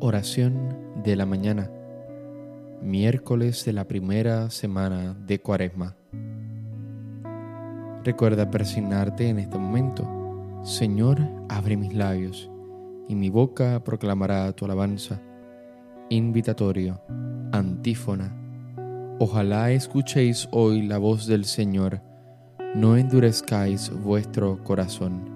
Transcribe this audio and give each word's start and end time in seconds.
Oración 0.00 0.76
de 1.02 1.16
la 1.16 1.26
mañana, 1.26 1.72
miércoles 2.80 3.64
de 3.64 3.72
la 3.72 3.88
primera 3.88 4.48
semana 4.48 5.16
de 5.26 5.40
Cuaresma. 5.40 5.96
Recuerda 8.04 8.48
persignarte 8.48 9.28
en 9.28 9.40
este 9.40 9.58
momento. 9.58 10.08
Señor, 10.62 11.18
abre 11.48 11.76
mis 11.76 11.94
labios, 11.94 12.48
y 13.08 13.16
mi 13.16 13.28
boca 13.28 13.82
proclamará 13.82 14.52
tu 14.52 14.66
alabanza. 14.66 15.20
Invitatorio, 16.10 17.02
antífona. 17.50 18.32
Ojalá 19.18 19.72
escuchéis 19.72 20.48
hoy 20.52 20.82
la 20.82 20.98
voz 20.98 21.26
del 21.26 21.44
Señor, 21.44 22.02
no 22.76 22.96
endurezcáis 22.96 23.90
vuestro 23.90 24.62
corazón. 24.62 25.28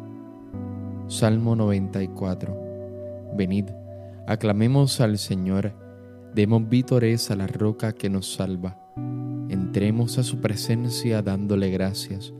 Salmo 1.08 1.56
94. 1.56 2.56
Venid 3.34 3.81
Aclamemos 4.26 5.00
al 5.00 5.18
Señor, 5.18 5.74
demos 6.32 6.68
vítores 6.68 7.32
a 7.32 7.36
la 7.36 7.48
roca 7.48 7.92
que 7.92 8.08
nos 8.08 8.32
salva. 8.32 8.78
Entremos 9.48 10.16
a 10.16 10.22
su 10.22 10.40
presencia 10.40 11.22
dándole 11.22 11.70
gracias, 11.70 12.32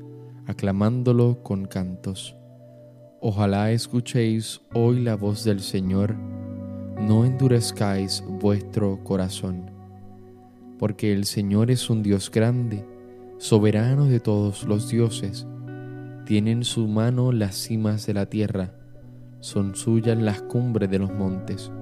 aclamándolo 0.46 1.42
con 1.42 1.64
cantos. 1.64 2.36
Ojalá 3.20 3.72
escuchéis 3.72 4.60
hoy 4.72 5.00
la 5.00 5.16
voz 5.16 5.42
del 5.42 5.58
Señor, 5.58 6.14
no 7.00 7.24
endurezcáis 7.24 8.22
vuestro 8.28 9.02
corazón, 9.02 9.68
porque 10.78 11.12
el 11.12 11.24
Señor 11.24 11.72
es 11.72 11.90
un 11.90 12.04
Dios 12.04 12.30
grande, 12.30 12.86
soberano 13.38 14.06
de 14.06 14.20
todos 14.20 14.62
los 14.62 14.88
dioses. 14.88 15.48
Tiene 16.26 16.52
en 16.52 16.62
su 16.62 16.86
mano 16.86 17.32
las 17.32 17.56
cimas 17.56 18.06
de 18.06 18.14
la 18.14 18.26
tierra, 18.26 18.72
son 19.40 19.74
suyas 19.74 20.16
las 20.16 20.40
cumbres 20.42 20.88
de 20.88 21.00
los 21.00 21.12
montes. 21.12 21.72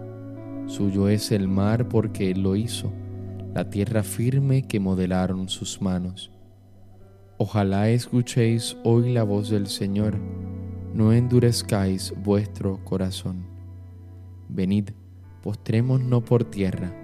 Suyo 0.71 1.09
es 1.09 1.33
el 1.33 1.49
mar 1.49 1.89
porque 1.89 2.31
Él 2.31 2.45
lo 2.45 2.55
hizo, 2.55 2.93
la 3.53 3.69
tierra 3.71 4.05
firme 4.05 4.69
que 4.69 4.79
modelaron 4.79 5.49
sus 5.49 5.83
manos. 5.83 6.31
Ojalá 7.39 7.91
escuchéis 7.91 8.77
hoy 8.85 9.13
la 9.13 9.25
voz 9.25 9.51
del 9.51 9.67
Señor, 9.67 10.17
no 10.95 11.13
endurezcáis 11.13 12.15
vuestro 12.23 12.85
corazón. 12.85 13.47
Venid, 14.49 14.91
postrémonos 15.43 16.23
por 16.23 16.45
tierra, 16.45 16.95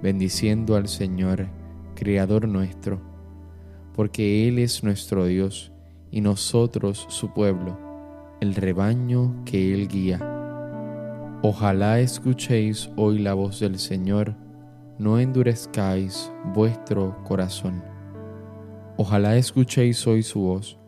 bendiciendo 0.00 0.76
al 0.76 0.86
Señor, 0.86 1.48
Creador 1.96 2.46
nuestro, 2.46 3.00
porque 3.96 4.46
Él 4.46 4.60
es 4.60 4.84
nuestro 4.84 5.26
Dios 5.26 5.72
y 6.12 6.20
nosotros 6.20 7.04
su 7.08 7.34
pueblo 7.34 7.76
el 8.40 8.54
rebaño 8.54 9.42
que 9.44 9.74
Él 9.74 9.88
guía. 9.88 10.37
Ojalá 11.40 12.00
escuchéis 12.00 12.90
hoy 12.96 13.20
la 13.20 13.32
voz 13.32 13.60
del 13.60 13.78
Señor, 13.78 14.34
no 14.98 15.20
endurezcáis 15.20 16.32
vuestro 16.52 17.16
corazón. 17.22 17.80
Ojalá 18.96 19.36
escuchéis 19.36 20.04
hoy 20.08 20.24
su 20.24 20.40
voz, 20.40 20.80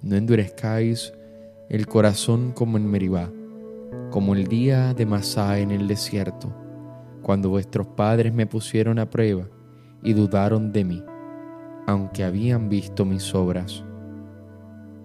no 0.00 0.14
endurezcáis 0.14 1.12
el 1.68 1.88
corazón 1.88 2.52
como 2.52 2.76
en 2.76 2.88
Meribá, 2.88 3.32
como 4.12 4.36
el 4.36 4.46
día 4.46 4.94
de 4.94 5.06
Masá 5.06 5.58
en 5.58 5.72
el 5.72 5.88
desierto, 5.88 6.54
cuando 7.20 7.48
vuestros 7.48 7.88
padres 7.88 8.32
me 8.32 8.46
pusieron 8.46 9.00
a 9.00 9.10
prueba 9.10 9.48
y 10.04 10.12
dudaron 10.12 10.70
de 10.70 10.84
mí, 10.84 11.04
aunque 11.88 12.22
habían 12.22 12.68
visto 12.68 13.04
mis 13.04 13.34
obras. 13.34 13.84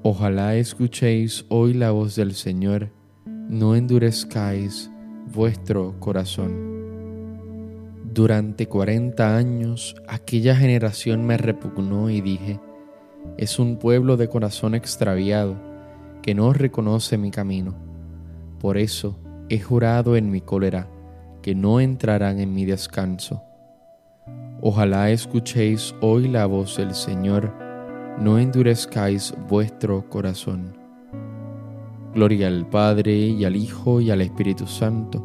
Ojalá 0.04 0.58
escuchéis 0.58 1.44
hoy 1.50 1.74
la 1.74 1.90
voz 1.90 2.16
del 2.16 2.36
Señor, 2.36 2.92
no 3.50 3.76
endurezcáis 3.76 4.90
vuestro 5.34 6.00
corazón. 6.00 6.76
Durante 8.12 8.68
cuarenta 8.68 9.38
años 9.38 9.96
aquella 10.08 10.56
generación 10.56 11.26
me 11.26 11.38
repugnó 11.38 12.10
y 12.10 12.22
dije, 12.22 12.60
es 13.38 13.60
un 13.60 13.78
pueblo 13.78 14.18
de 14.18 14.30
corazón 14.30 14.74
extraviado 14.74 15.56
que 16.24 16.34
no 16.34 16.54
reconoce 16.54 17.18
mi 17.18 17.30
camino. 17.30 17.76
Por 18.60 18.78
eso 18.78 19.20
he 19.50 19.60
jurado 19.60 20.16
en 20.16 20.32
mi 20.32 20.42
cólera 20.42 20.88
que 21.44 21.54
no 21.54 21.80
entrarán 21.80 22.40
en 22.40 22.54
mi 22.54 22.66
descanso. 22.66 23.44
Ojalá 24.62 25.12
escuchéis 25.12 25.94
hoy 26.02 26.28
la 26.28 26.48
voz 26.48 26.78
del 26.78 26.96
Señor, 26.96 27.54
no 28.20 28.40
endurezcáis 28.40 29.36
vuestro 29.48 30.10
corazón. 30.10 30.85
Gloria 32.16 32.48
al 32.48 32.66
Padre 32.70 33.14
y 33.14 33.44
al 33.44 33.58
Hijo 33.58 34.00
y 34.00 34.10
al 34.10 34.22
Espíritu 34.22 34.68
Santo, 34.68 35.20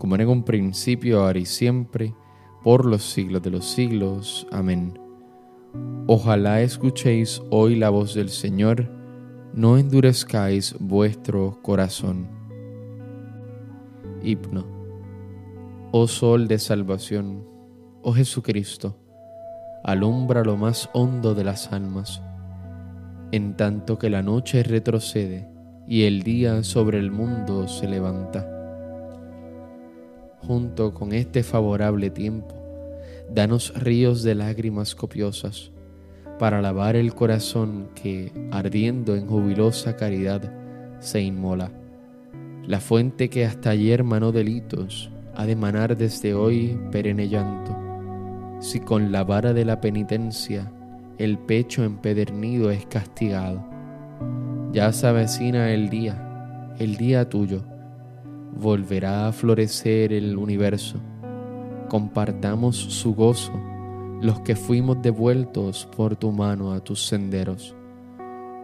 como 0.00 0.16
en 0.16 0.26
un 0.26 0.42
principio, 0.42 1.20
ahora 1.22 1.38
y 1.38 1.46
siempre, 1.46 2.16
por 2.64 2.84
los 2.84 3.04
siglos 3.04 3.42
de 3.42 3.50
los 3.50 3.64
siglos. 3.64 4.44
Amén. 4.50 4.98
Ojalá 6.08 6.62
escuchéis 6.62 7.40
hoy 7.50 7.76
la 7.76 7.90
voz 7.90 8.12
del 8.12 8.28
Señor, 8.28 8.90
no 9.54 9.78
endurezcáis 9.78 10.74
vuestro 10.80 11.60
corazón. 11.62 12.26
Hipno. 14.20 14.66
Oh 15.92 16.08
Sol 16.08 16.48
de 16.48 16.58
Salvación, 16.58 17.46
oh 18.02 18.12
Jesucristo, 18.12 18.98
alumbra 19.84 20.42
lo 20.42 20.56
más 20.56 20.90
hondo 20.92 21.36
de 21.36 21.44
las 21.44 21.72
almas, 21.72 22.20
en 23.30 23.56
tanto 23.56 23.96
que 23.96 24.10
la 24.10 24.22
noche 24.22 24.64
retrocede 24.64 25.54
y 25.88 26.04
el 26.04 26.22
día 26.22 26.62
sobre 26.62 26.98
el 26.98 27.10
mundo 27.10 27.68
se 27.68 27.88
levanta. 27.88 28.46
Junto 30.46 30.94
con 30.94 31.12
este 31.12 31.42
favorable 31.42 32.10
tiempo, 32.10 32.54
danos 33.32 33.72
ríos 33.74 34.22
de 34.22 34.34
lágrimas 34.34 34.94
copiosas 34.94 35.70
para 36.38 36.60
lavar 36.60 36.96
el 36.96 37.14
corazón 37.14 37.88
que, 37.94 38.32
ardiendo 38.50 39.16
en 39.16 39.26
jubilosa 39.26 39.96
caridad, 39.96 40.52
se 41.00 41.20
inmola. 41.20 41.70
La 42.66 42.80
fuente 42.80 43.30
que 43.30 43.44
hasta 43.44 43.70
ayer 43.70 44.04
manó 44.04 44.32
delitos 44.32 45.10
ha 45.34 45.46
de 45.46 45.56
manar 45.56 45.96
desde 45.96 46.34
hoy 46.34 46.78
perenne 46.90 47.28
llanto 47.28 47.86
si 48.60 48.80
con 48.80 49.12
la 49.12 49.24
vara 49.24 49.52
de 49.52 49.64
la 49.64 49.80
penitencia 49.80 50.72
el 51.18 51.38
pecho 51.38 51.84
empedernido 51.84 52.70
es 52.70 52.86
castigado. 52.86 53.64
Ya 54.76 54.92
se 54.92 55.06
avecina 55.06 55.70
el 55.72 55.88
día, 55.88 56.74
el 56.78 56.98
día 56.98 57.26
tuyo, 57.30 57.62
volverá 58.60 59.26
a 59.26 59.32
florecer 59.32 60.12
el 60.12 60.36
universo. 60.36 61.00
Compartamos 61.88 62.76
su 62.76 63.14
gozo 63.14 63.54
los 64.20 64.40
que 64.40 64.54
fuimos 64.54 65.00
devueltos 65.00 65.88
por 65.96 66.16
tu 66.16 66.30
mano 66.30 66.74
a 66.74 66.80
tus 66.80 67.06
senderos. 67.06 67.74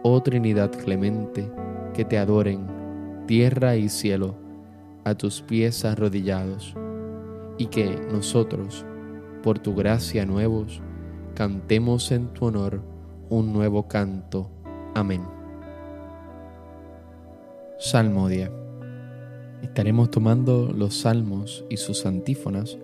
Oh 0.03 0.21
Trinidad 0.21 0.71
clemente, 0.71 1.51
que 1.95 2.05
te 2.05 2.19
adoren 2.19 2.67
tierra 3.25 3.75
y 3.75 3.89
cielo 3.89 4.35
a 5.05 5.15
tus 5.15 5.41
pies 5.41 5.83
arrodillados, 5.83 6.75
y 7.57 7.65
que 7.65 7.99
nosotros, 8.11 8.85
por 9.41 9.57
tu 9.57 9.73
gracia 9.73 10.27
nuevos, 10.27 10.79
cantemos 11.33 12.11
en 12.11 12.27
tu 12.33 12.45
honor 12.45 12.83
un 13.31 13.51
nuevo 13.51 13.87
canto. 13.87 14.51
Amén. 14.93 15.32
Salmodia. 17.85 18.49
Estaremos 19.61 20.09
tomando 20.09 20.71
los 20.73 21.01
salmos 21.01 21.65
y 21.69 21.75
sus 21.75 22.05
antífonas 22.05 22.77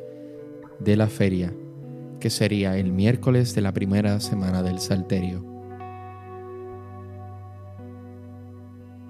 de 0.79 0.97
la 0.97 1.07
feria, 1.07 1.53
que 2.19 2.29
sería 2.29 2.77
el 2.77 2.91
miércoles 2.91 3.55
de 3.55 3.61
la 3.61 3.71
primera 3.71 4.19
semana 4.19 4.61
del 4.61 4.79
Salterio. 4.79 5.45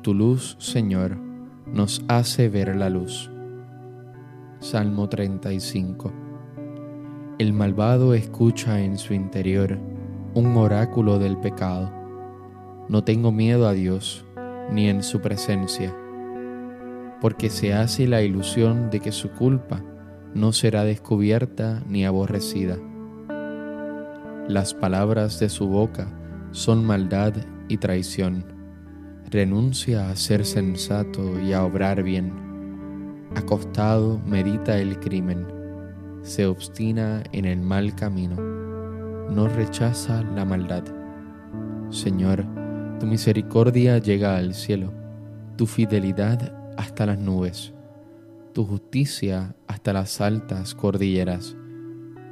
Tu 0.03 0.13
luz, 0.13 0.57
Señor, 0.59 1.17
nos 1.65 2.05
hace 2.07 2.49
ver 2.49 2.75
la 2.75 2.91
luz. 2.91 3.31
Salmo 4.59 5.09
35. 5.09 6.13
El 7.39 7.51
malvado 7.51 8.13
escucha 8.13 8.79
en 8.79 8.99
su 8.99 9.15
interior 9.15 9.79
un 10.35 10.55
oráculo 10.55 11.17
del 11.17 11.39
pecado. 11.39 11.91
No 12.89 13.03
tengo 13.03 13.31
miedo 13.31 13.67
a 13.67 13.73
Dios 13.73 14.23
ni 14.71 14.89
en 14.89 15.03
su 15.03 15.21
presencia, 15.21 15.95
porque 17.21 17.49
se 17.49 17.73
hace 17.73 18.07
la 18.07 18.21
ilusión 18.21 18.89
de 18.89 18.99
que 18.99 19.11
su 19.11 19.31
culpa 19.31 19.83
no 20.33 20.51
será 20.53 20.83
descubierta 20.83 21.83
ni 21.87 22.05
aborrecida. 22.05 22.77
Las 24.47 24.73
palabras 24.73 25.39
de 25.39 25.49
su 25.49 25.67
boca 25.67 26.07
son 26.51 26.85
maldad 26.85 27.33
y 27.67 27.77
traición. 27.77 28.45
Renuncia 29.29 30.09
a 30.09 30.15
ser 30.15 30.45
sensato 30.45 31.39
y 31.39 31.53
a 31.53 31.63
obrar 31.63 32.03
bien. 32.03 32.33
Acostado 33.35 34.19
medita 34.25 34.79
el 34.79 34.99
crimen 34.99 35.59
se 36.23 36.45
obstina 36.45 37.23
en 37.31 37.45
el 37.45 37.61
mal 37.61 37.95
camino, 37.95 38.35
no 39.29 39.47
rechaza 39.47 40.21
la 40.35 40.45
maldad. 40.45 40.83
Señor, 41.89 42.45
tu 42.99 43.05
misericordia 43.05 43.97
llega 43.97 44.35
al 44.35 44.53
cielo, 44.53 44.91
tu 45.55 45.65
fidelidad 45.65 46.53
hasta 46.77 47.05
las 47.05 47.17
nubes. 47.17 47.73
tu 48.53 48.65
justicia 48.65 49.55
hasta 49.67 49.93
las 49.93 50.19
altas 50.19 50.75
cordilleras. 50.75 51.55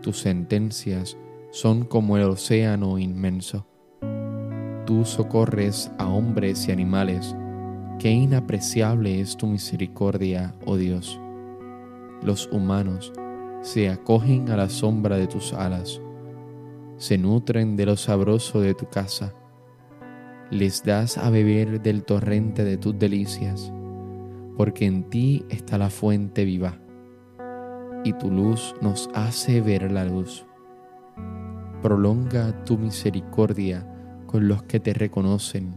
Tus 0.02 0.20
sentencias 0.20 1.18
son 1.52 1.86
como 1.86 2.18
el 2.18 2.24
océano 2.24 2.98
inmenso. 2.98 3.66
Tú 4.86 5.06
socorres 5.06 5.92
a 5.98 6.08
hombres 6.08 6.68
y 6.68 6.72
animales. 6.72 7.36
Qué 8.00 8.12
inapreciable 8.12 9.22
es 9.22 9.38
tu 9.38 9.48
misericordia, 9.48 10.54
oh 10.66 10.76
Dios. 10.76 11.20
Los 12.24 12.50
humanos 12.52 13.14
se 13.62 13.90
acogen 13.90 14.50
a 14.50 14.58
la 14.58 14.70
sombra 14.70 15.18
de 15.18 15.28
tus 15.28 15.54
alas, 15.54 16.02
se 16.98 17.18
nutren 17.18 17.76
de 17.76 17.86
lo 17.86 17.96
sabroso 17.96 18.60
de 18.60 18.74
tu 18.74 18.88
casa, 18.90 19.34
les 20.50 20.84
das 20.84 21.18
a 21.18 21.30
beber 21.30 21.82
del 21.82 22.04
torrente 22.04 22.64
de 22.64 22.78
tus 22.78 22.98
delicias, 22.98 23.72
porque 24.56 24.86
en 24.86 25.04
ti 25.10 25.46
está 25.50 25.78
la 25.78 25.90
fuente 25.90 26.46
viva, 26.46 26.80
y 28.04 28.14
tu 28.14 28.32
luz 28.32 28.76
nos 28.82 29.10
hace 29.14 29.62
ver 29.62 29.92
la 29.92 30.06
luz. 30.06 30.46
Prolonga 31.82 32.64
tu 32.64 32.78
misericordia 32.78 33.86
con 34.26 34.48
los 34.48 34.64
que 34.64 34.80
te 34.80 34.94
reconocen, 34.94 35.76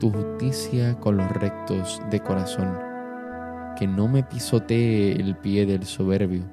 tu 0.00 0.10
justicia 0.10 0.98
con 1.00 1.16
los 1.16 1.30
rectos 1.30 2.00
de 2.10 2.20
corazón. 2.20 2.78
Que 3.76 3.86
no 3.86 4.08
me 4.08 4.22
pisotee 4.22 5.12
el 5.12 5.36
pie 5.36 5.66
del 5.66 5.84
soberbio, 5.84 6.44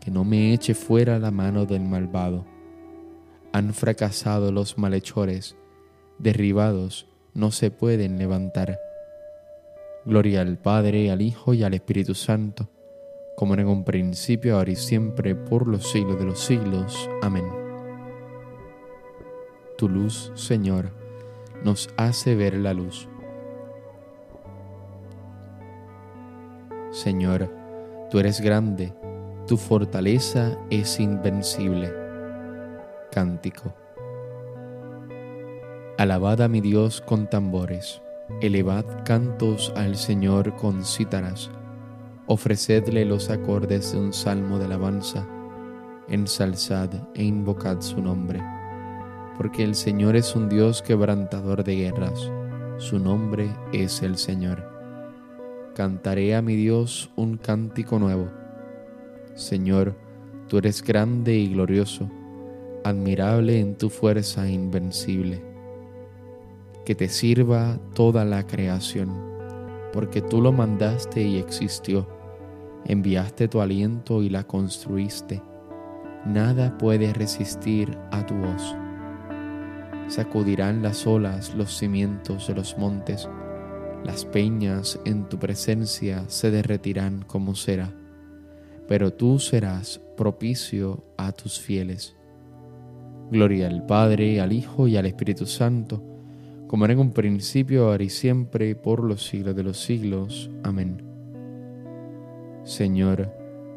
que 0.00 0.10
no 0.10 0.24
me 0.24 0.52
eche 0.52 0.74
fuera 0.74 1.18
la 1.18 1.30
mano 1.30 1.66
del 1.66 1.82
malvado. 1.82 2.46
Han 3.52 3.72
fracasado 3.74 4.50
los 4.50 4.78
malhechores, 4.78 5.56
derribados 6.20 7.06
no 7.34 7.50
se 7.50 7.70
pueden 7.70 8.18
levantar. 8.18 8.78
Gloria 10.04 10.40
al 10.40 10.58
Padre, 10.58 11.10
al 11.10 11.22
Hijo 11.22 11.54
y 11.54 11.62
al 11.62 11.74
Espíritu 11.74 12.14
Santo, 12.14 12.68
como 13.36 13.54
en 13.54 13.66
un 13.66 13.84
principio, 13.84 14.56
ahora 14.56 14.70
y 14.70 14.76
siempre, 14.76 15.34
por 15.34 15.66
los 15.66 15.90
siglos 15.90 16.18
de 16.18 16.24
los 16.26 16.40
siglos. 16.40 17.08
Amén 17.22 17.60
tu 19.80 19.88
luz, 19.88 20.30
Señor, 20.34 20.90
nos 21.64 21.88
hace 21.96 22.34
ver 22.34 22.52
la 22.52 22.74
luz. 22.74 23.08
Señor, 26.90 27.50
tú 28.10 28.18
eres 28.18 28.42
grande, 28.42 28.92
tu 29.46 29.56
fortaleza 29.56 30.58
es 30.68 31.00
invencible. 31.00 31.90
Cántico. 33.10 33.79
Alabad 36.00 36.40
a 36.40 36.48
mi 36.48 36.62
Dios 36.62 37.02
con 37.02 37.28
tambores, 37.28 38.00
elevad 38.40 38.86
cantos 39.04 39.70
al 39.76 39.96
Señor 39.96 40.56
con 40.56 40.82
cítaras, 40.82 41.50
ofrecedle 42.26 43.04
los 43.04 43.28
acordes 43.28 43.92
de 43.92 43.98
un 43.98 44.14
salmo 44.14 44.58
de 44.58 44.64
alabanza, 44.64 45.28
ensalzad 46.08 46.88
e 47.14 47.22
invocad 47.22 47.82
su 47.82 48.00
nombre 48.00 48.40
porque 49.40 49.64
el 49.64 49.74
Señor 49.74 50.16
es 50.16 50.36
un 50.36 50.50
Dios 50.50 50.82
quebrantador 50.82 51.64
de 51.64 51.74
guerras, 51.74 52.30
su 52.76 52.98
nombre 52.98 53.48
es 53.72 54.02
el 54.02 54.18
Señor. 54.18 54.62
Cantaré 55.74 56.34
a 56.34 56.42
mi 56.42 56.56
Dios 56.56 57.10
un 57.16 57.38
cántico 57.38 57.98
nuevo. 57.98 58.28
Señor, 59.34 59.96
tú 60.46 60.58
eres 60.58 60.82
grande 60.82 61.36
y 61.36 61.54
glorioso, 61.54 62.10
admirable 62.84 63.60
en 63.60 63.76
tu 63.76 63.88
fuerza 63.88 64.46
invencible. 64.46 65.49
Que 66.90 66.96
te 66.96 67.08
sirva 67.08 67.78
toda 67.94 68.24
la 68.24 68.48
creación, 68.48 69.14
porque 69.92 70.22
tú 70.22 70.40
lo 70.40 70.50
mandaste 70.50 71.22
y 71.22 71.36
existió, 71.36 72.08
enviaste 72.84 73.46
tu 73.46 73.60
aliento 73.60 74.24
y 74.24 74.28
la 74.28 74.42
construiste. 74.42 75.40
Nada 76.26 76.76
puede 76.78 77.12
resistir 77.12 77.96
a 78.10 78.26
tu 78.26 78.34
voz 78.34 78.74
sacudirán 80.10 80.82
las 80.82 81.06
olas 81.06 81.54
los 81.54 81.78
cimientos 81.78 82.48
de 82.48 82.54
los 82.56 82.76
montes, 82.76 83.28
las 84.04 84.24
peñas 84.24 84.98
en 85.04 85.28
tu 85.28 85.38
presencia 85.38 86.24
se 86.26 86.50
derretirán 86.50 87.22
como 87.22 87.54
cera, 87.54 87.94
pero 88.88 89.12
tú 89.12 89.38
serás 89.38 90.00
propicio 90.16 91.04
a 91.16 91.30
tus 91.30 91.60
fieles. 91.60 92.16
Gloria 93.30 93.68
al 93.68 93.86
Padre, 93.86 94.40
al 94.40 94.52
Hijo 94.52 94.88
y 94.88 94.96
al 94.96 95.06
Espíritu 95.06 95.46
Santo, 95.46 96.09
como 96.70 96.84
era 96.84 96.94
en 96.94 97.00
un 97.00 97.10
principio, 97.10 97.86
ahora 97.86 98.04
y 98.04 98.10
siempre, 98.10 98.76
por 98.76 99.02
los 99.02 99.26
siglos 99.26 99.56
de 99.56 99.64
los 99.64 99.80
siglos. 99.80 100.48
Amén. 100.62 101.02
Señor, 102.62 103.28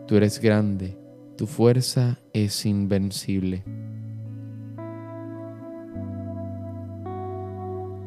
tú 0.05 0.15
eres 0.15 0.39
grande, 0.39 0.95
tu 1.35 1.47
fuerza 1.47 2.19
es 2.33 2.67
invencible. 2.67 3.63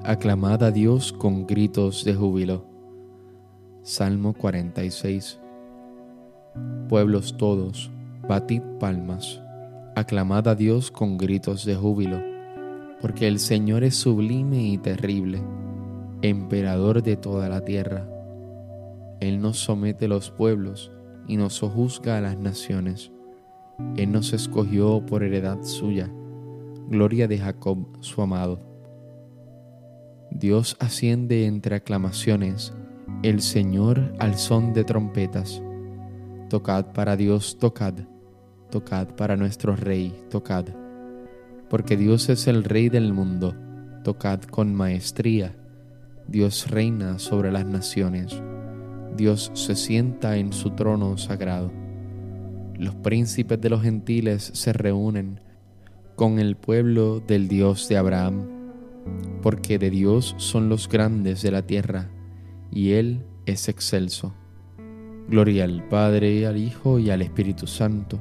Aclamad 0.04 0.62
a 0.62 0.70
Dios 0.70 1.12
con 1.12 1.48
gritos 1.48 2.04
de 2.04 2.14
júbilo. 2.14 2.64
Salmo 3.82 4.34
46. 4.34 5.40
Pueblos 6.88 7.36
todos, 7.36 7.90
batid 8.28 8.62
palmas, 8.78 9.42
aclamad 9.96 10.46
a 10.46 10.54
Dios 10.54 10.92
con 10.92 11.18
gritos 11.18 11.64
de 11.64 11.74
júbilo, 11.74 12.35
porque 13.06 13.28
el 13.28 13.38
Señor 13.38 13.84
es 13.84 13.94
sublime 13.94 14.66
y 14.66 14.78
terrible, 14.78 15.40
emperador 16.22 17.04
de 17.04 17.16
toda 17.16 17.48
la 17.48 17.60
tierra. 17.60 18.04
Él 19.20 19.40
nos 19.40 19.58
somete 19.60 20.08
los 20.08 20.32
pueblos 20.32 20.90
y 21.28 21.36
nos 21.36 21.54
sojuzga 21.54 22.18
a 22.18 22.20
las 22.20 22.36
naciones. 22.36 23.12
Él 23.96 24.10
nos 24.10 24.32
escogió 24.32 25.06
por 25.06 25.22
heredad 25.22 25.62
suya, 25.62 26.12
gloria 26.88 27.28
de 27.28 27.38
Jacob 27.38 27.86
su 28.00 28.22
amado. 28.22 28.58
Dios 30.32 30.76
asciende 30.80 31.46
entre 31.46 31.76
aclamaciones, 31.76 32.74
el 33.22 33.40
Señor 33.40 34.14
al 34.18 34.34
son 34.34 34.72
de 34.72 34.82
trompetas. 34.82 35.62
Tocad 36.50 36.86
para 36.86 37.14
Dios, 37.14 37.56
tocad, 37.60 37.94
tocad 38.68 39.14
para 39.14 39.36
nuestro 39.36 39.76
Rey, 39.76 40.12
tocad. 40.28 40.85
Porque 41.68 41.96
Dios 41.96 42.28
es 42.28 42.46
el 42.46 42.64
Rey 42.64 42.88
del 42.88 43.12
mundo, 43.12 43.54
tocad 44.04 44.40
con 44.42 44.74
maestría. 44.74 45.54
Dios 46.28 46.70
reina 46.70 47.18
sobre 47.18 47.52
las 47.52 47.66
naciones, 47.66 48.42
Dios 49.16 49.50
se 49.54 49.76
sienta 49.76 50.36
en 50.36 50.52
su 50.52 50.70
trono 50.70 51.16
sagrado. 51.18 51.72
Los 52.76 52.94
príncipes 52.96 53.60
de 53.60 53.70
los 53.70 53.82
gentiles 53.82 54.50
se 54.54 54.72
reúnen 54.72 55.40
con 56.16 56.38
el 56.38 56.56
pueblo 56.56 57.20
del 57.20 57.48
Dios 57.48 57.88
de 57.88 57.96
Abraham 57.96 58.56
porque 59.42 59.78
de 59.78 59.90
Dios 59.90 60.34
son 60.38 60.68
los 60.68 60.88
grandes 60.88 61.42
de 61.42 61.50
la 61.50 61.62
tierra, 61.62 62.10
y 62.70 62.92
Él 62.92 63.24
es 63.46 63.68
excelso. 63.68 64.34
Gloria 65.28 65.64
al 65.64 65.86
Padre, 65.88 66.46
al 66.46 66.56
Hijo 66.56 66.98
y 66.98 67.10
al 67.10 67.22
Espíritu 67.22 67.66
Santo, 67.66 68.20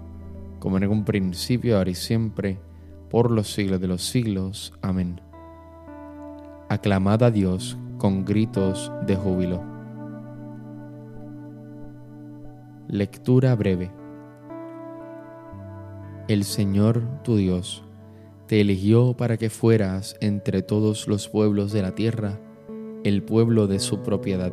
como 0.59 0.77
en 0.77 0.87
un 0.87 1.03
principio, 1.03 1.77
ahora 1.77 1.89
y 1.89 1.95
siempre, 1.95 2.59
por 3.15 3.31
los 3.31 3.47
siglos 3.53 3.79
de 3.79 3.87
los 3.87 4.03
siglos. 4.03 4.73
Amén. 4.81 5.21
Aclamad 6.67 7.23
a 7.23 7.31
Dios 7.31 7.77
con 7.97 8.25
gritos 8.25 8.91
de 9.07 9.15
júbilo. 9.15 9.63
Lectura 12.89 13.55
breve. 13.55 13.89
El 16.27 16.43
Señor 16.43 17.03
tu 17.23 17.37
Dios 17.37 17.85
te 18.47 18.59
eligió 18.59 19.13
para 19.13 19.37
que 19.37 19.49
fueras 19.49 20.17
entre 20.19 20.61
todos 20.61 21.07
los 21.07 21.29
pueblos 21.29 21.71
de 21.71 21.83
la 21.83 21.95
tierra 21.95 22.37
el 23.05 23.23
pueblo 23.23 23.67
de 23.67 23.79
su 23.79 24.03
propiedad. 24.03 24.51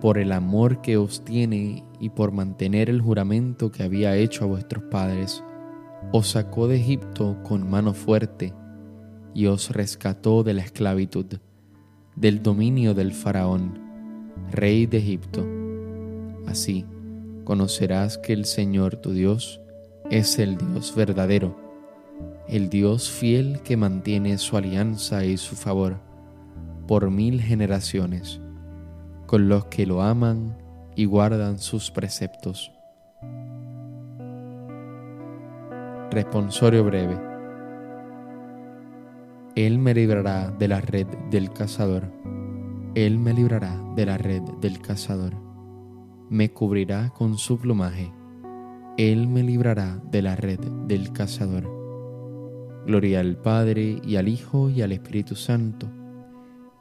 Por 0.00 0.18
el 0.18 0.32
amor 0.32 0.80
que 0.80 0.96
os 0.96 1.24
tiene 1.24 1.84
y 2.00 2.08
por 2.08 2.32
mantener 2.32 2.90
el 2.90 3.00
juramento 3.00 3.70
que 3.70 3.84
había 3.84 4.16
hecho 4.16 4.42
a 4.42 4.48
vuestros 4.48 4.82
padres, 4.90 5.44
os 6.10 6.28
sacó 6.30 6.68
de 6.68 6.76
Egipto 6.76 7.38
con 7.42 7.68
mano 7.68 7.94
fuerte 7.94 8.52
y 9.34 9.46
os 9.46 9.70
rescató 9.70 10.42
de 10.42 10.54
la 10.54 10.62
esclavitud, 10.62 11.26
del 12.16 12.42
dominio 12.42 12.94
del 12.94 13.12
faraón, 13.12 13.78
rey 14.50 14.86
de 14.86 14.98
Egipto. 14.98 15.46
Así 16.46 16.84
conocerás 17.44 18.18
que 18.18 18.32
el 18.32 18.44
Señor 18.44 18.96
tu 18.96 19.12
Dios 19.12 19.60
es 20.10 20.38
el 20.38 20.58
Dios 20.58 20.94
verdadero 20.94 21.62
el 22.48 22.68
Dios 22.68 23.10
fiel 23.10 23.60
que 23.62 23.76
mantiene 23.76 24.36
su 24.38 24.56
alianza 24.56 25.24
y 25.24 25.36
su 25.36 25.56
favor 25.56 26.00
por 26.86 27.10
mil 27.10 27.40
generaciones, 27.40 28.40
con 29.26 29.48
los 29.48 29.66
que 29.66 29.86
lo 29.86 30.02
aman 30.02 30.58
y 30.94 31.04
guardan 31.06 31.58
sus 31.58 31.90
preceptos. 31.90 32.72
Responsorio 36.12 36.84
breve. 36.84 37.18
Él 39.56 39.78
me 39.78 39.94
librará 39.94 40.50
de 40.50 40.68
la 40.68 40.82
red 40.82 41.06
del 41.30 41.50
cazador. 41.50 42.04
Él 42.94 43.18
me 43.18 43.32
librará 43.32 43.82
de 43.96 44.04
la 44.04 44.18
red 44.18 44.42
del 44.60 44.82
cazador. 44.82 45.32
me 46.28 46.50
cubrirá 46.50 47.08
con 47.16 47.38
su 47.38 47.58
plumaje, 47.58 48.12
Él 48.98 49.26
me 49.26 49.42
librará 49.42 50.02
de 50.10 50.20
la 50.20 50.36
red 50.36 50.60
del 50.86 51.14
cazador. 51.14 51.64
Gloria 52.86 53.20
al 53.20 53.38
Padre 53.38 53.98
y 54.04 54.16
al 54.16 54.28
Hijo 54.28 54.68
y 54.68 54.82
al 54.82 54.92
Espíritu 54.92 55.34
Santo, 55.34 55.88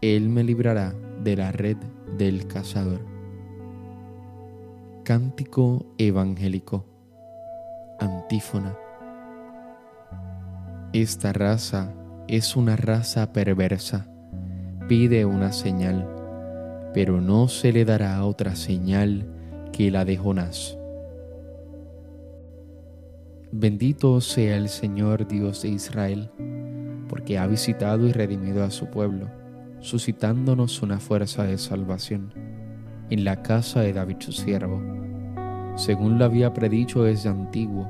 Él 0.02 0.28
me 0.28 0.44
librará 0.44 0.94
de 1.24 1.38
la 1.38 1.54
red 1.54 1.78
del 2.18 2.48
cazador. 2.48 3.00
Cántico 5.06 5.86
evangélico. 5.98 6.86
Antífona. 7.98 8.91
Esta 10.94 11.32
raza 11.32 11.94
es 12.28 12.58
una 12.58 12.76
raza 12.76 13.32
perversa. 13.32 14.10
Pide 14.90 15.24
una 15.24 15.54
señal, 15.54 16.06
pero 16.94 17.22
no 17.22 17.48
se 17.48 17.72
le 17.72 17.86
dará 17.86 18.26
otra 18.26 18.58
señal 18.58 19.26
que 19.72 19.90
la 19.90 20.04
de 20.04 20.18
Jonás. 20.18 20.78
Bendito 23.54 24.20
sea 24.20 24.58
el 24.58 24.68
Señor 24.68 25.30
Dios 25.30 25.62
de 25.62 25.70
Israel, 25.70 26.30
porque 27.08 27.38
ha 27.38 27.48
visitado 27.48 28.06
y 28.06 28.12
redimido 28.12 28.66
a 28.66 28.70
su 28.70 28.88
pueblo, 28.88 29.30
suscitándonos 29.80 30.82
una 30.82 31.00
fuerza 31.00 31.44
de 31.44 31.58
salvación 31.58 32.34
en 33.10 33.24
la 33.24 33.42
casa 33.44 33.80
de 33.80 33.94
David 33.94 34.18
su 34.20 34.34
siervo, 34.34 34.82
según 35.78 36.20
lo 36.20 36.26
había 36.26 36.54
predicho 36.54 37.04
desde 37.04 37.30
antiguo, 37.30 37.90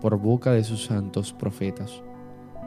por 0.00 0.18
boca 0.18 0.50
de 0.50 0.64
sus 0.64 0.86
santos 0.86 1.32
profetas. 1.32 2.02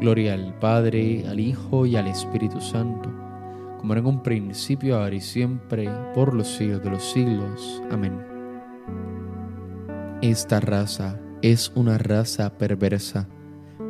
Gloria 0.00 0.34
al 0.34 0.54
Padre, 0.58 1.24
al 1.28 1.38
Hijo 1.40 1.86
y 1.86 1.96
al 1.96 2.06
Espíritu 2.06 2.60
Santo, 2.60 3.10
como 3.78 3.92
era 3.92 4.00
en 4.00 4.06
un 4.06 4.22
principio, 4.22 4.96
ahora 4.96 5.14
y 5.14 5.20
siempre, 5.20 5.88
por 6.14 6.34
los 6.34 6.48
siglos 6.48 6.82
de 6.82 6.90
los 6.90 7.04
siglos. 7.12 7.82
Amén. 7.90 8.18
Esta 10.22 10.60
raza 10.60 11.18
es 11.42 11.72
una 11.74 11.98
raza 11.98 12.56
perversa, 12.58 13.28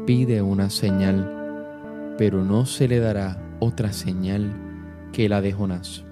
pide 0.06 0.42
una 0.42 0.70
señal, 0.70 2.14
pero 2.18 2.44
no 2.44 2.66
se 2.66 2.88
le 2.88 2.98
dará 2.98 3.56
otra 3.60 3.92
señal 3.92 4.52
que 5.12 5.28
la 5.28 5.40
de 5.40 5.52
Jonás 5.52 6.04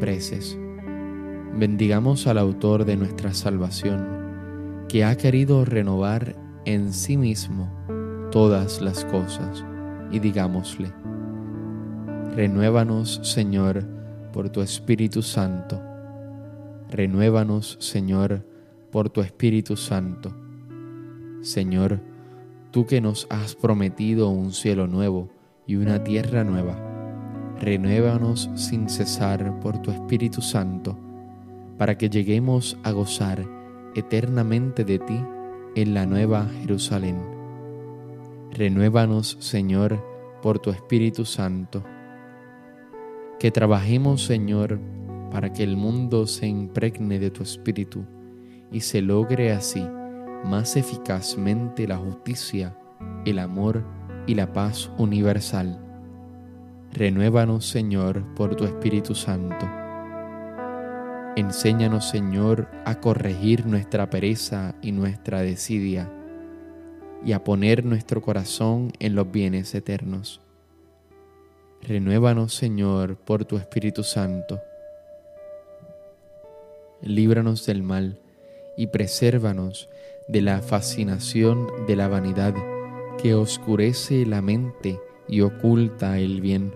preces. 0.00 0.58
Bendigamos 1.54 2.26
al 2.26 2.38
autor 2.38 2.84
de 2.84 2.96
nuestra 2.96 3.34
salvación, 3.34 4.86
que 4.88 5.04
ha 5.04 5.16
querido 5.16 5.64
renovar 5.64 6.34
en 6.64 6.92
sí 6.92 7.16
mismo 7.16 7.68
todas 8.30 8.80
las 8.80 9.04
cosas, 9.06 9.64
y 10.10 10.18
digámosle, 10.18 10.92
renuévanos 12.34 13.20
Señor 13.22 13.84
por 14.32 14.48
tu 14.50 14.62
Espíritu 14.62 15.22
Santo, 15.22 15.80
renuévanos 16.90 17.76
Señor 17.80 18.46
por 18.90 19.10
tu 19.10 19.20
Espíritu 19.20 19.76
Santo. 19.76 20.34
Señor, 21.40 22.00
tú 22.70 22.86
que 22.86 23.00
nos 23.00 23.26
has 23.30 23.54
prometido 23.54 24.28
un 24.28 24.52
cielo 24.52 24.86
nuevo 24.86 25.30
y 25.66 25.76
una 25.76 26.04
tierra 26.04 26.44
nueva, 26.44 26.76
renuévanos 27.60 28.50
sin 28.54 28.88
cesar 28.88 29.60
por 29.60 29.78
tu 29.78 29.90
Espíritu 29.90 30.40
Santo, 30.40 30.98
para 31.76 31.98
que 31.98 32.08
lleguemos 32.08 32.78
a 32.82 32.92
gozar 32.92 33.44
eternamente 33.94 34.84
de 34.84 34.98
ti 34.98 35.20
en 35.74 35.94
la 35.94 36.06
nueva 36.06 36.48
Jerusalén. 36.60 37.20
Renuévanos, 38.50 39.36
Señor, 39.40 40.04
por 40.42 40.58
tu 40.58 40.70
Espíritu 40.70 41.24
Santo. 41.24 41.82
Que 43.38 43.50
trabajemos, 43.50 44.24
Señor, 44.24 44.78
para 45.30 45.52
que 45.52 45.62
el 45.62 45.76
mundo 45.76 46.26
se 46.26 46.46
impregne 46.46 47.18
de 47.18 47.30
tu 47.30 47.42
Espíritu 47.42 48.04
y 48.70 48.80
se 48.80 49.02
logre 49.02 49.52
así 49.52 49.86
más 50.44 50.76
eficazmente 50.76 51.86
la 51.86 51.96
justicia, 51.96 52.76
el 53.24 53.38
amor 53.38 53.84
y 54.26 54.34
la 54.34 54.52
paz 54.52 54.90
universal 54.98 55.82
Renuévanos, 56.92 57.64
Señor, 57.66 58.22
por 58.34 58.54
tu 58.54 58.64
Espíritu 58.64 59.14
Santo. 59.14 59.81
Enséñanos, 61.36 62.08
Señor, 62.08 62.68
a 62.84 63.00
corregir 63.00 63.66
nuestra 63.66 64.10
pereza 64.10 64.74
y 64.82 64.92
nuestra 64.92 65.40
desidia 65.40 66.10
y 67.24 67.32
a 67.32 67.42
poner 67.42 67.84
nuestro 67.84 68.20
corazón 68.20 68.92
en 68.98 69.14
los 69.14 69.30
bienes 69.30 69.74
eternos. 69.74 70.40
Renuévanos, 71.82 72.54
Señor, 72.54 73.16
por 73.16 73.44
tu 73.44 73.56
Espíritu 73.56 74.02
Santo. 74.02 74.60
Líbranos 77.00 77.64
del 77.66 77.82
mal 77.82 78.20
y 78.76 78.88
presérvanos 78.88 79.88
de 80.28 80.42
la 80.42 80.60
fascinación 80.60 81.66
de 81.86 81.96
la 81.96 82.08
vanidad 82.08 82.54
que 83.20 83.34
oscurece 83.34 84.26
la 84.26 84.42
mente 84.42 85.00
y 85.28 85.40
oculta 85.40 86.18
el 86.18 86.40
bien 86.40 86.72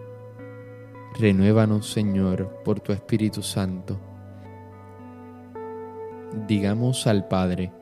Renuévanos, 1.18 1.90
Señor, 1.90 2.60
por 2.62 2.80
tu 2.80 2.92
Espíritu 2.92 3.42
Santo. 3.42 3.98
Digamos 6.47 7.06
al 7.06 7.28
Padre, 7.28 7.73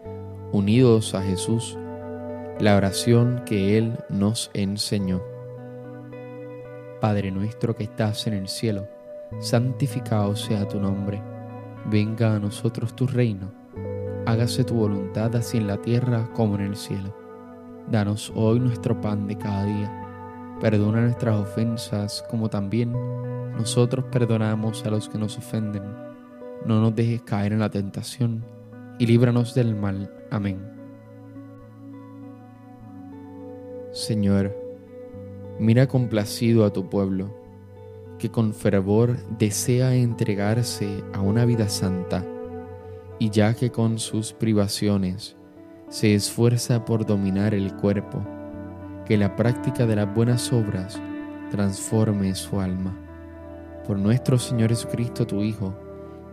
unidos 0.53 1.15
a 1.15 1.23
Jesús, 1.23 1.79
la 2.61 2.77
oración 2.77 3.43
que 3.47 3.79
Él 3.79 3.99
nos 4.09 4.51
enseñó. 4.55 5.23
Padre 7.01 7.31
nuestro 7.31 7.75
que 7.75 7.85
estás 7.85 8.27
en 8.27 8.35
el 8.35 8.49
cielo, 8.49 8.89
santificado 9.41 10.37
sea 10.37 10.69
tu 10.69 10.81
nombre. 10.81 11.23
Venga 11.87 12.37
a 12.37 12.39
nosotros 12.39 12.95
tu 12.95 13.07
reino. 13.07 13.53
Hágase 14.27 14.65
tu 14.65 14.75
voluntad 14.75 15.35
así 15.37 15.59
en 15.59 15.67
la 15.67 15.77
tierra 15.79 16.31
como 16.33 16.55
en 16.55 16.63
el 16.63 16.77
cielo. 16.77 17.15
Danos 17.91 18.33
hoy 18.35 18.61
nuestro 18.61 19.01
pan 19.01 19.27
de 19.27 19.37
cada 19.37 19.65
día. 19.65 20.57
Perdona 20.61 21.03
nuestras 21.03 21.37
ofensas 21.37 22.25
como 22.31 22.49
también 22.49 22.93
nosotros 23.59 24.05
perdonamos 24.11 24.85
a 24.85 24.91
los 24.91 25.09
que 25.09 25.19
nos 25.19 25.37
ofenden. 25.39 25.83
No 26.65 26.81
nos 26.81 26.95
dejes 26.95 27.23
caer 27.23 27.53
en 27.53 27.61
la 27.61 27.71
tentación 27.71 28.45
y 28.99 29.07
líbranos 29.07 29.55
del 29.55 29.75
mal. 29.75 30.11
Amén. 30.31 30.59
Señor, 33.93 34.57
mira 35.59 35.87
complacido 35.87 36.65
a 36.65 36.73
tu 36.73 36.89
pueblo, 36.89 37.33
que 38.19 38.31
con 38.31 38.55
fervor 38.55 39.17
desea 39.39 39.95
entregarse 39.95 41.05
a 41.13 41.21
una 41.21 41.45
vida 41.45 41.69
santa, 41.69 42.25
y 43.19 43.31
ya 43.31 43.55
que 43.55 43.71
con 43.71 43.99
sus 43.99 44.33
privaciones 44.33 45.37
se 45.89 46.15
esfuerza 46.15 46.85
por 46.85 47.07
dominar 47.07 47.55
el 47.55 47.75
cuerpo, 47.77 48.21
que 49.07 49.17
la 49.17 49.37
práctica 49.37 49.87
de 49.87 49.97
las 49.97 50.13
buenas 50.13 50.53
obras 50.53 51.01
transforme 51.51 52.35
su 52.35 52.59
alma 52.59 52.99
por 53.87 53.99
nuestro 53.99 54.39
Señor 54.39 54.71
Jesucristo, 54.71 55.27
tu 55.27 55.43
Hijo, 55.43 55.75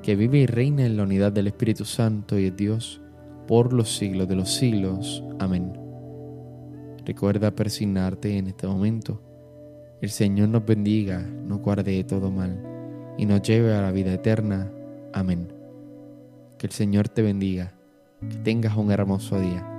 que 0.02 0.16
vive 0.16 0.40
y 0.40 0.46
reina 0.46 0.86
en 0.86 0.98
la 0.98 1.04
unidad 1.04 1.32
del 1.32 1.48
Espíritu 1.48 1.86
Santo 1.86 2.40
y 2.40 2.46
es 2.46 2.56
Dios, 2.56 3.02
por 3.48 3.74
los 3.74 3.96
siglos 3.96 4.28
de 4.28 4.36
los 4.36 4.54
siglos. 4.54 5.24
Amén. 5.40 5.74
Recuerda 7.06 7.52
persignarte 7.52 8.38
en 8.38 8.48
este 8.48 8.68
momento. 8.68 9.22
El 10.02 10.10
Señor 10.10 10.50
nos 10.50 10.66
bendiga, 10.66 11.20
nos 11.20 11.60
guarde 11.60 12.04
todo 12.04 12.32
mal 12.32 12.64
y 13.18 13.26
nos 13.26 13.42
lleve 13.42 13.74
a 13.74 13.82
la 13.82 13.92
vida 13.92 14.14
eterna. 14.14 14.72
Amén. 15.14 15.54
Que 16.58 16.68
el 16.68 16.74
Señor 16.74 17.10
te 17.10 17.22
bendiga, 17.22 17.74
Que 18.28 18.38
tengas 18.38 18.76
un 18.78 18.92
hermoso 18.92 19.40
día. 19.40 19.71